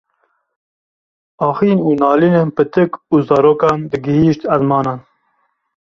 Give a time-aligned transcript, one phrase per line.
[1.49, 4.99] axîn û nalînên pitik û zarokan digihîşt ezmanan